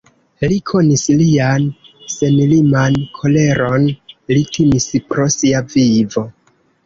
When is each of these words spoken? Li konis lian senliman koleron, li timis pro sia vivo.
Li 0.51 0.55
konis 0.69 1.01
lian 1.17 1.67
senliman 2.13 2.97
koleron, 3.19 3.85
li 4.37 4.41
timis 4.57 4.89
pro 5.11 5.27
sia 5.35 5.61
vivo. 5.77 6.25